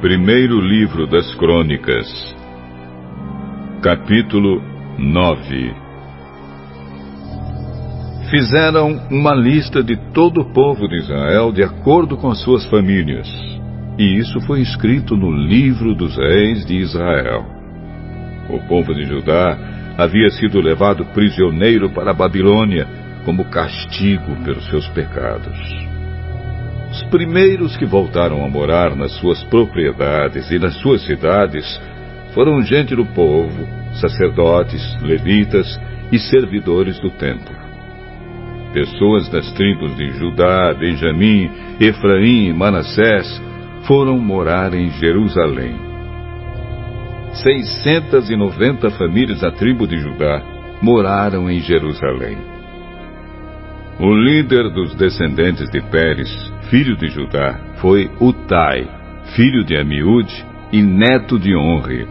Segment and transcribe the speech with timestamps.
[0.00, 2.06] Primeiro Livro das Crônicas,
[3.82, 4.62] capítulo
[4.96, 5.74] 9
[8.30, 13.28] Fizeram uma lista de todo o povo de Israel de acordo com as suas famílias,
[13.98, 17.44] e isso foi escrito no livro dos reis de Israel.
[18.50, 19.58] O povo de Judá
[19.98, 22.86] havia sido levado prisioneiro para a Babilônia
[23.24, 25.97] como castigo pelos seus pecados.
[26.98, 31.80] Os primeiros que voltaram a morar nas suas propriedades e nas suas cidades
[32.34, 33.68] foram gente do povo,
[34.00, 35.80] sacerdotes, levitas
[36.10, 37.54] e servidores do templo.
[38.72, 43.40] Pessoas das tribos de Judá, Benjamim, Efraim e Manassés
[43.86, 45.76] foram morar em Jerusalém.
[47.44, 50.42] 690 famílias da tribo de Judá
[50.82, 52.57] moraram em Jerusalém.
[54.00, 56.30] O líder dos descendentes de Pérez,
[56.70, 58.88] filho de Judá, foi Utai,
[59.34, 62.06] filho de Amiúde e neto de Onre.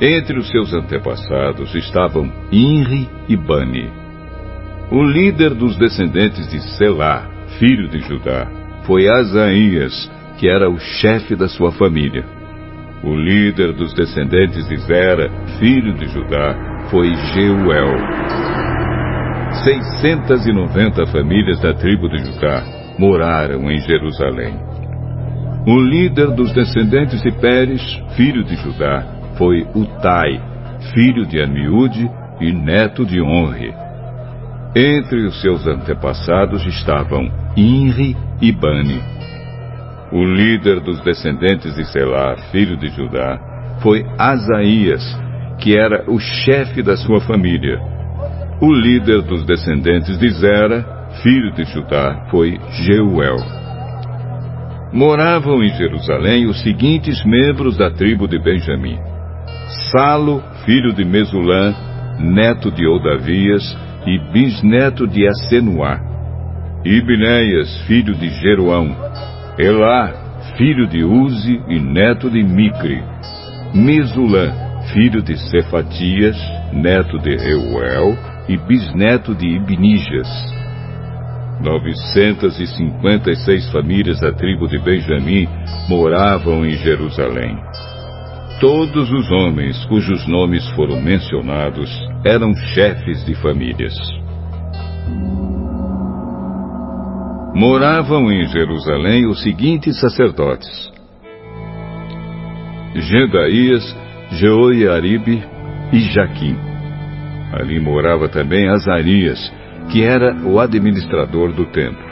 [0.00, 3.90] Entre os seus antepassados estavam Inri e Bani.
[4.90, 8.46] O líder dos descendentes de Selá, filho de Judá,
[8.84, 12.24] foi Asaías, que era o chefe da sua família.
[13.02, 18.65] O líder dos descendentes de Zera, filho de Judá, foi Jeuel.
[19.64, 22.62] 690 famílias da tribo de Judá
[22.98, 24.54] moraram em Jerusalém.
[25.66, 27.82] O líder dos descendentes de Pérez,
[28.16, 29.04] filho de Judá,
[29.36, 30.40] foi Utai,
[30.94, 32.08] filho de Amiúde
[32.40, 33.74] e neto de Onre.
[34.74, 39.00] Entre os seus antepassados estavam Inri e Bani.
[40.12, 43.38] O líder dos descendentes de Selá, filho de Judá,
[43.80, 45.02] foi Asaías,
[45.58, 47.95] que era o chefe da sua família
[48.60, 50.84] o líder dos descendentes de Zera,
[51.22, 53.36] filho de Judá, foi Jeuel.
[54.92, 58.98] Moravam em Jerusalém os seguintes membros da tribo de Benjamim:
[59.90, 61.74] Salo, filho de Mesulã,
[62.18, 66.00] neto de Odavias e bisneto de Asenuá.
[66.84, 68.96] Ibneias, filho de Jeroão.
[69.58, 70.12] Elá,
[70.56, 73.02] filho de Uzi e neto de Micre.
[73.74, 74.52] Mesulã,
[74.94, 76.38] filho de Cefatias,
[76.72, 80.28] neto de Reuel e bisneto de Ibnijas.
[81.60, 85.48] 956 famílias da tribo de Benjamim
[85.88, 87.56] moravam em Jerusalém.
[88.60, 91.90] Todos os homens cujos nomes foram mencionados
[92.24, 93.94] eram chefes de famílias.
[97.54, 100.90] Moravam em Jerusalém os seguintes sacerdotes:
[102.94, 103.96] Gedaías,
[104.32, 105.42] Jeoiaribe
[105.92, 106.65] e Jaquim.
[107.52, 109.52] Ali morava também Azarias,
[109.90, 112.06] que era o administrador do templo.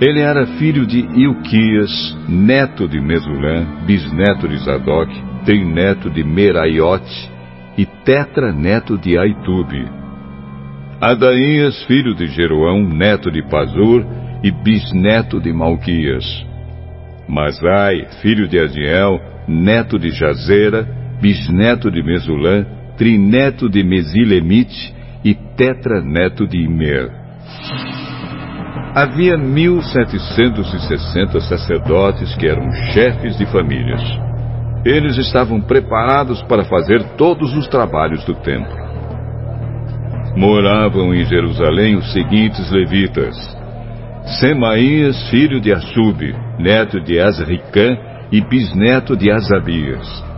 [0.00, 5.12] Ele era filho de Ilquias, neto de Mesulã, bisneto de Zadok,
[5.44, 7.30] trineto de Meraiote
[7.76, 9.84] e tetraneto de Aitube.
[11.00, 14.04] Adaías, filho de Jeroão, neto de Pazur
[14.42, 16.24] e bisneto de Malquias.
[17.28, 20.86] Masai, filho de Adiel, neto de Jazera,
[21.20, 22.66] bisneto de Mesulã,
[22.96, 24.94] trineto de Mesilemite
[25.24, 27.10] e tetraneto de Imer.
[28.94, 34.02] Havia 1760 sacerdotes que eram chefes de famílias.
[34.84, 38.82] Eles estavam preparados para fazer todos os trabalhos do templo.
[40.36, 43.34] Moravam em Jerusalém os seguintes levitas:
[44.40, 46.20] Semaías, filho de Assub,
[46.58, 47.96] neto de Azricã
[48.30, 50.31] e bisneto de Asabias.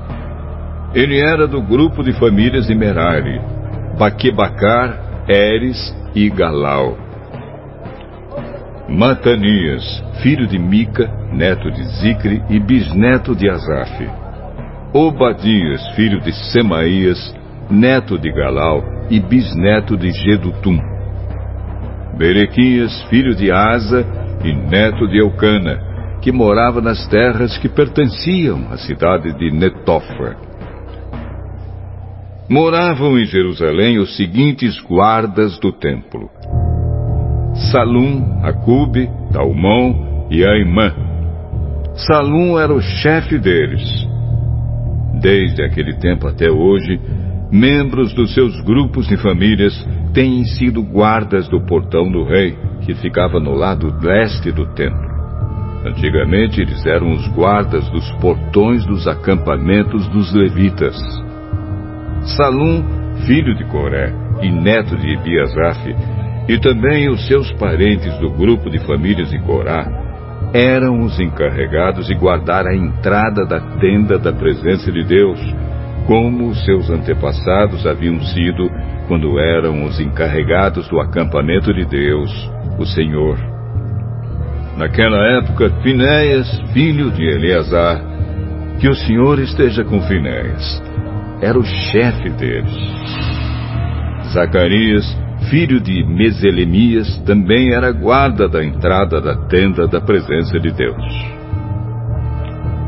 [0.95, 3.41] Ele era do grupo de famílias de Merari,
[3.99, 6.97] Baquebacar, Eres e Galau.
[8.89, 9.83] Matanias,
[10.23, 14.09] filho de Mica, neto de Zicre e bisneto de Asaf.
[14.93, 17.35] Obadias, filho de Semaías,
[17.69, 20.79] neto de Galau e bisneto de Gedutum.
[22.17, 24.07] Berequias, filho de Asa
[24.45, 25.77] e neto de Eucana,
[26.23, 30.54] que morava nas terras que pertenciam à cidade de Netofa
[32.49, 36.31] moravam em Jerusalém os seguintes guardas do templo:
[37.73, 40.93] Salum, Acube, Talmão e Aimã.
[41.95, 43.83] Salum era o chefe deles.
[45.21, 47.01] Desde aquele tempo até hoje,
[47.51, 49.73] membros dos seus grupos de famílias
[50.13, 55.15] têm sido guardas do portão do rei, que ficava no lado leste do templo.
[55.87, 60.97] Antigamente eles eram os guardas dos portões dos acampamentos dos levitas.
[62.25, 62.83] Salum,
[63.27, 65.95] filho de Coré e neto de Ebiasaf,
[66.49, 69.87] e também os seus parentes do grupo de famílias de Corá,
[70.53, 75.41] eram os encarregados de guardar a entrada da tenda da presença de Deus,
[76.07, 78.71] como seus antepassados haviam sido
[79.09, 82.31] quando eram os encarregados do acampamento de Deus,
[82.79, 83.39] o Senhor.
[84.77, 88.03] Naquela época, Finéias, filho de Eleazar,
[88.81, 90.83] que o Senhor esteja com Finéias,
[91.41, 92.73] era o chefe deles.
[94.33, 95.05] Zacarias,
[95.51, 101.35] filho de Meselemias, também era guarda da entrada da tenda da presença de Deus.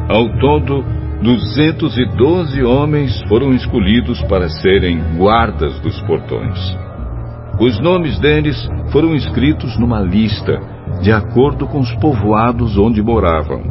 [0.09, 0.85] Ao todo,
[1.23, 6.59] 212 homens foram escolhidos para serem guardas dos portões.
[7.59, 8.57] Os nomes deles
[8.93, 10.61] foram escritos numa lista,
[11.03, 13.63] de acordo com os povoados onde moravam.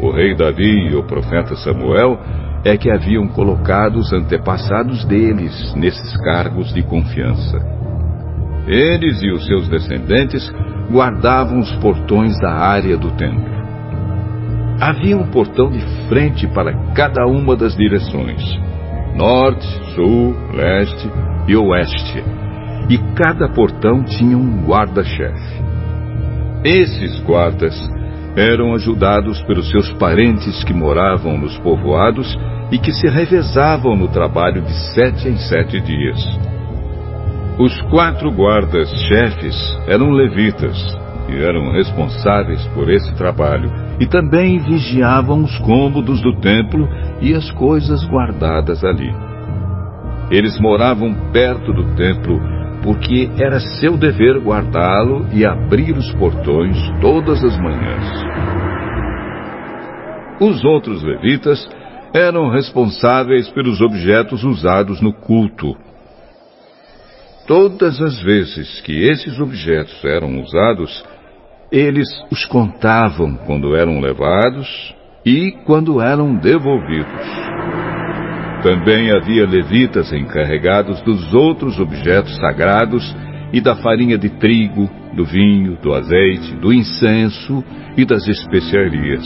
[0.00, 2.18] O rei Davi e o profeta Samuel
[2.64, 7.58] é que haviam colocado os antepassados deles nesses cargos de confiança.
[8.66, 10.50] Eles e os seus descendentes
[10.90, 13.52] guardavam os portões da área do templo.
[14.80, 18.42] Havia um portão de frente para cada uma das direções:
[19.14, 21.10] norte, sul, leste
[21.46, 22.24] e oeste.
[22.88, 25.62] E cada portão tinha um guarda-chefe.
[26.64, 27.74] Esses guardas
[28.36, 32.36] eram ajudados pelos seus parentes que moravam nos povoados
[32.70, 36.18] e que se revezavam no trabalho de sete em sete dias.
[37.58, 39.54] Os quatro guardas-chefes
[39.86, 40.76] eram levitas
[41.28, 43.70] e eram responsáveis por esse trabalho
[44.00, 46.88] e também vigiavam os cômodos do templo
[47.20, 49.14] e as coisas guardadas ali.
[50.30, 52.40] Eles moravam perto do templo
[52.84, 58.04] porque era seu dever guardá-lo e abrir os portões todas as manhãs.
[60.38, 61.66] Os outros levitas
[62.12, 65.74] eram responsáveis pelos objetos usados no culto.
[67.46, 71.04] Todas as vezes que esses objetos eram usados,
[71.72, 74.94] eles os contavam quando eram levados
[75.24, 77.73] e quando eram devolvidos.
[78.64, 83.14] Também havia levitas encarregados dos outros objetos sagrados
[83.52, 87.62] e da farinha de trigo, do vinho, do azeite, do incenso
[87.94, 89.22] e das especiarias.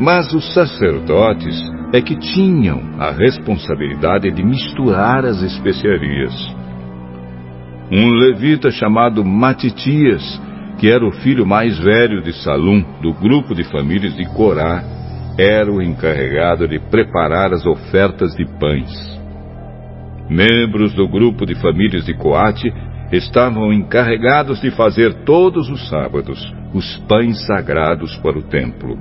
[0.00, 1.62] Mas os sacerdotes
[1.92, 6.34] é que tinham a responsabilidade de misturar as especiarias.
[7.92, 10.42] Um levita chamado Matitias,
[10.76, 14.95] que era o filho mais velho de Salum, do grupo de famílias de Corá,
[15.38, 18.90] era o encarregado de preparar as ofertas de pães.
[20.30, 22.72] Membros do grupo de famílias de Coate
[23.12, 26.40] estavam encarregados de fazer todos os sábados
[26.74, 28.98] os pães sagrados para o templo.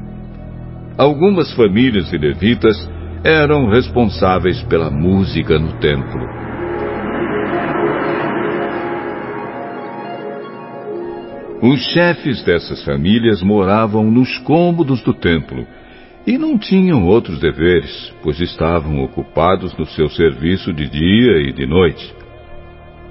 [0.97, 2.77] Algumas famílias de levitas
[3.23, 6.25] eram responsáveis pela música no templo.
[11.61, 15.65] Os chefes dessas famílias moravam nos cômodos do templo
[16.25, 21.67] e não tinham outros deveres, pois estavam ocupados no seu serviço de dia e de
[21.67, 22.13] noite.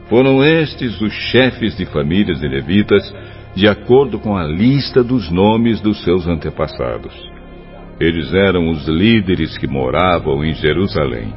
[0.09, 3.15] Foram estes os chefes de famílias de levitas,
[3.55, 7.15] de acordo com a lista dos nomes dos seus antepassados.
[8.01, 11.33] Eles eram os líderes que moravam em Jerusalém.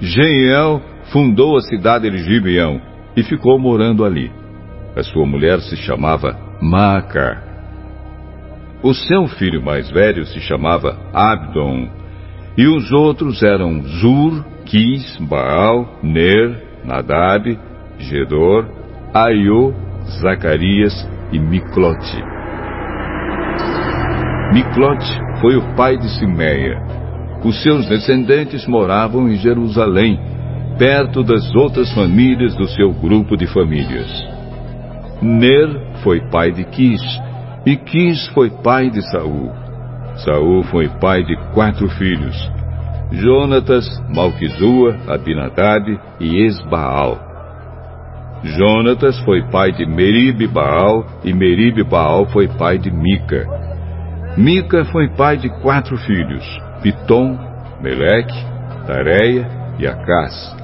[0.00, 0.80] Jeiel
[1.12, 2.80] fundou a cidade de Gibeão
[3.16, 4.30] e ficou morando ali.
[4.96, 7.51] A sua mulher se chamava Maaca.
[8.82, 11.88] O seu filho mais velho se chamava Abdon,
[12.58, 17.56] e os outros eram Zur, Quis, Baal, Ner, Nadab,
[17.98, 18.66] Gedor,
[19.14, 19.72] Aiô,
[20.20, 22.22] Zacarias e Miclote.
[24.52, 26.76] Miclote foi o pai de Simeia.
[27.44, 30.18] Os seus descendentes moravam em Jerusalém,
[30.76, 34.08] perto das outras famílias do seu grupo de famílias.
[35.22, 35.68] Ner
[36.02, 37.00] foi pai de Quis,
[37.64, 39.52] e Quis foi pai de Saul.
[40.16, 42.36] Saul foi pai de quatro filhos:
[43.12, 47.18] Jonatas, Malquizua, Abinadab e Esbaal.
[48.42, 53.46] Jonatas foi pai de Meribe Baal e Meribe Baal foi pai de Mica.
[54.36, 56.44] Mica foi pai de quatro filhos:
[56.82, 57.38] Pitom,
[57.80, 58.34] Meleque,
[58.86, 60.56] Tareia e Acás.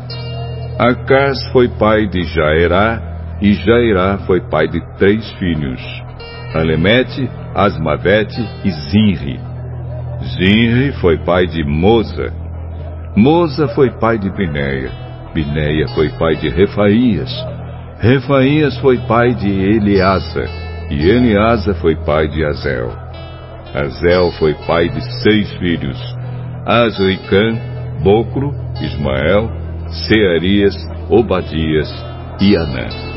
[0.79, 3.01] Acás foi pai de Jaerá,
[3.41, 5.81] e Jairá foi pai de três filhos:
[6.55, 9.41] Alemete, Asmavete e Zinri.
[10.37, 12.33] Zinri foi pai de Moza.
[13.17, 14.91] Moza foi pai de Bineia.
[15.35, 17.31] Bineia foi pai de Refaías.
[18.01, 20.45] Refaías foi pai de Eleasa.
[20.91, 22.91] E Eleasa foi pai de Azel.
[23.75, 25.99] Azel foi pai de seis filhos:
[26.65, 27.59] Azricã,
[28.03, 29.51] Bocro, Ismael,
[30.07, 30.75] Searias,
[31.11, 31.93] Obadias
[32.41, 33.08] e Anã.